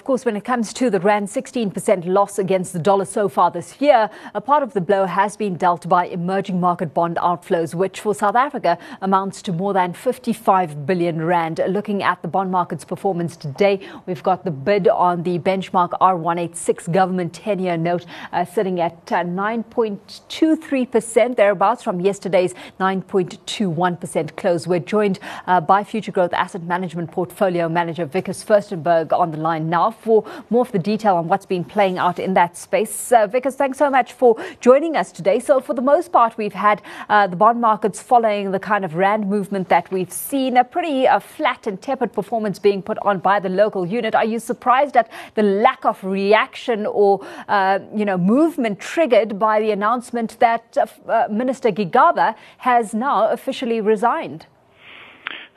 [0.00, 3.50] Of course, when it comes to the Rand 16% loss against the dollar so far
[3.50, 7.74] this year, a part of the blow has been dealt by emerging market bond outflows,
[7.74, 11.60] which for South Africa amounts to more than 55 billion Rand.
[11.68, 16.90] Looking at the bond market's performance today, we've got the bid on the benchmark R186
[16.90, 24.66] government 10 year note uh, sitting at uh, 9.23%, thereabouts from yesterday's 9.21% close.
[24.66, 29.89] We're joined uh, by Futuregrowth Asset Management Portfolio Manager Wikus Furstenberg on the line now
[29.90, 33.12] now for more of the detail on what's been playing out in that space.
[33.12, 35.38] Uh, Wikus, thanks so much for joining us today.
[35.40, 38.94] So, for the most part, we've had uh, the bond markets following the kind of
[38.94, 43.18] rand movement that we've seen, a pretty uh, flat and tepid performance being put on
[43.18, 44.14] by the local unit.
[44.14, 49.60] Are you surprised at the lack of reaction or, uh, you know, movement triggered by
[49.60, 54.46] the announcement that uh, uh, Minister Gigaba has now officially resigned?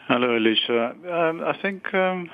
[0.07, 0.95] Hello, Alicia.
[1.09, 2.29] Um, I think um,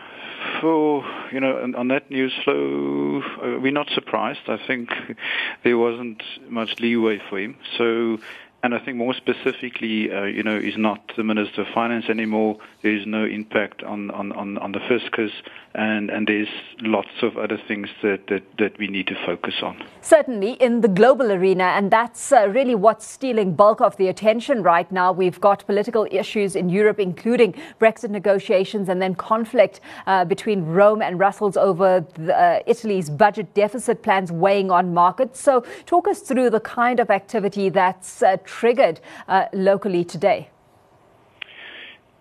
[0.59, 4.41] for you know on, that news flow, uh, we're not surprised.
[4.47, 4.89] I think
[5.63, 7.57] there wasn't much leeway for him.
[7.77, 8.19] So
[8.61, 12.57] and I think more specifically, uh, you know, he's not the Minister of Finance anymore.
[12.83, 15.31] There is no impact on, on, on, on the fiscus,
[15.73, 16.49] and, and there's
[16.81, 19.81] lots of other things that, that, that we need to focus on.
[20.01, 24.61] Certainly in the global arena, and that's uh, really what's stealing bulk of the attention
[24.61, 25.13] right now.
[25.13, 31.01] We've got political issues in Europe, including Brexit negotiations and then conflict uh, between Rome
[31.01, 35.39] and Brussels over the, uh, Italy's budget deficit plans weighing on markets.
[35.39, 40.49] So, talk us through the kind of activity that's uh, triggered uh, locally today?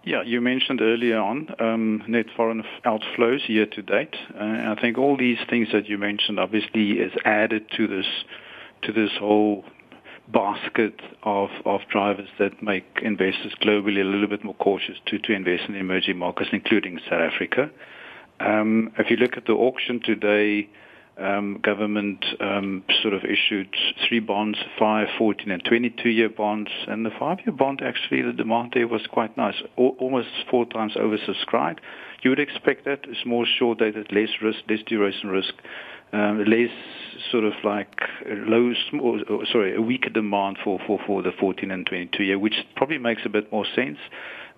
[0.04, 4.16] Yeah, you mentioned earlier on um, net foreign outflows year to date.
[4.34, 8.06] Uh, I think all these things that you mentioned obviously is added to this
[8.82, 9.64] to this whole
[10.28, 15.32] basket of, of drivers that make investors globally a little bit more cautious to, to
[15.32, 17.70] invest in emerging markets, including South Africa.
[18.40, 20.68] Um, if you look at the auction today,
[21.18, 23.68] um, government um, sort of issued
[24.08, 26.70] three bonds, five, 14, and 22-year bonds.
[26.86, 30.94] And the five-year bond, actually, the demand there was quite nice, o- almost four times
[30.94, 31.78] oversubscribed.
[32.22, 33.00] You would expect that.
[33.04, 35.54] It's more short-dated, less risk, less duration risk,
[36.12, 36.70] um, less
[37.30, 39.20] sort of like low, small,
[39.50, 43.22] sorry, a weaker demand for, for, for the 14 and 22 year, which probably makes
[43.24, 43.98] a bit more sense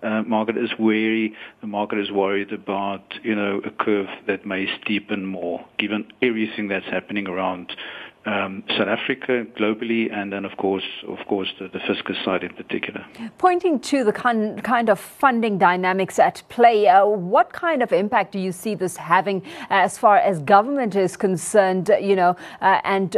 [0.03, 1.33] uh, market is wary.
[1.61, 6.67] The market is worried about, you know, a curve that may steepen more, given everything
[6.67, 7.71] that's happening around
[8.25, 12.53] um, South Africa globally, and then of course, of course, the, the fiscal side in
[12.53, 13.05] particular.
[13.37, 18.33] Pointing to the kind kind of funding dynamics at play, uh, what kind of impact
[18.33, 21.89] do you see this having as far as government is concerned?
[21.99, 23.15] You know, uh, and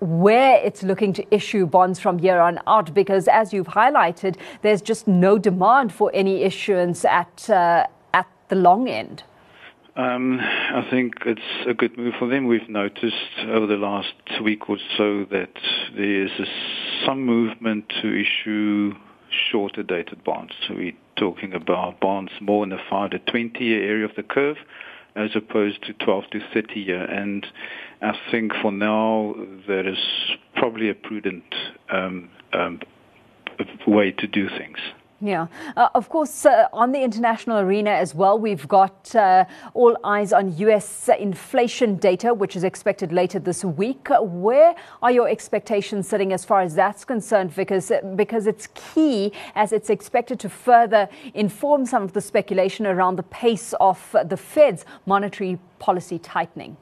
[0.00, 4.80] where it's looking to issue bonds from here on out because as you've highlighted there's
[4.80, 7.84] just no demand for any issuance at uh,
[8.14, 9.24] at the long end
[9.98, 12.46] um, I think it's a good move for them.
[12.46, 13.14] We've noticed
[13.48, 15.50] over the last week or so that
[15.96, 18.92] there's a, some movement to issue
[19.50, 20.52] shorter dated bonds.
[20.66, 24.22] So we're talking about bonds more in the 5 to 20 year area of the
[24.22, 24.56] curve
[25.16, 27.04] as opposed to 12 to 30 year.
[27.04, 27.44] And
[28.00, 29.34] I think for now
[29.66, 29.98] that is
[30.54, 31.52] probably a prudent
[31.90, 32.80] um, um,
[33.84, 34.78] way to do things.
[35.20, 35.48] Yeah.
[35.76, 40.32] Uh, of course, uh, on the international arena as well, we've got uh, all eyes
[40.32, 44.08] on US inflation data, which is expected later this week.
[44.10, 47.52] where are your expectations sitting as far as that's concerned?
[47.56, 53.16] Because, because it's key as it's expected to further inform some of the speculation around
[53.16, 56.76] the pace of the Fed's monetary policy tightening.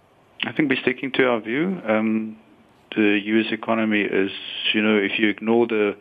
[0.44, 1.80] I think we're sticking to our view.
[1.86, 2.36] Um,
[2.94, 3.46] the U.S.
[3.50, 4.30] economy is,
[4.74, 5.96] you know, if you ignore the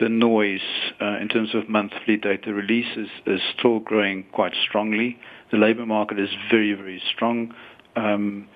[0.00, 0.60] the noise
[1.00, 5.18] uh, in terms of monthly data releases is, still growing quite strongly.
[5.50, 7.54] The labor market is very, very strong.
[7.96, 8.48] Um,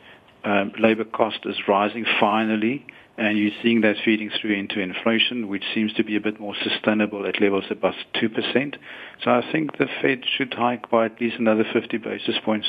[0.45, 2.87] um, labor cost is rising finally,
[3.17, 6.55] and you're seeing that feeding through into inflation, which seems to be a bit more
[6.63, 8.77] sustainable at levels above 2%.
[9.23, 12.67] So I think the Fed should hike by at least another 50 basis points.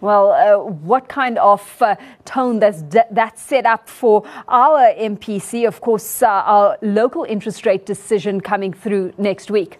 [0.00, 5.66] Well, uh, what kind of uh, tone does that set up for our MPC?
[5.66, 9.78] Of course, uh, our local interest rate decision coming through next week.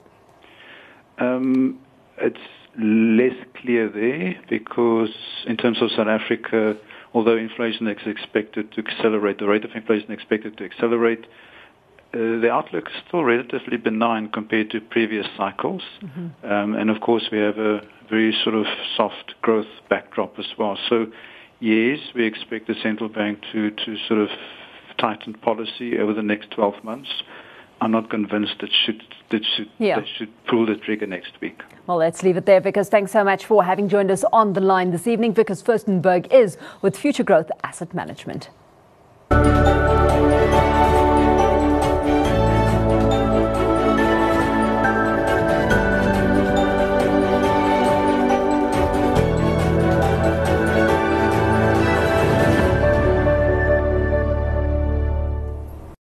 [1.19, 1.79] Um,
[2.19, 2.39] it's
[2.77, 5.15] less clear there because,
[5.47, 6.77] in terms of South Africa,
[7.15, 11.27] although inflation is expected to accelerate, the rate of inflation is expected to accelerate,
[12.13, 15.83] the outlook is still relatively benign compared to previous cycles.
[16.03, 16.47] Mm-hmm.
[16.51, 18.67] Um, and of course, we have a very sort of
[18.97, 20.79] soft growth backdrop as well.
[20.89, 21.07] So,
[21.61, 24.29] yes, we expect the central bank to, to sort of
[24.99, 27.11] tighten policy over the next 12 months.
[27.81, 30.01] I'm not convinced that should that should Yeah.
[30.01, 31.63] that should pull the trigger next week.
[31.87, 32.89] Well, let's leave it there, Wikus.
[32.89, 35.33] Thanks so much for having joined us on the line this evening.
[35.35, 38.51] Wikus Furstenberg is with Futuregrowth Asset Management.